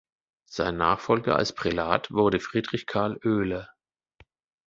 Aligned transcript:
Sein 0.49 0.77
Nachfolger 0.77 1.35
als 1.35 1.53
Prälat 1.53 2.09
wurde 2.09 2.39
Friedrich 2.39 2.87
Karl 2.87 3.19
Oehler. 3.23 3.69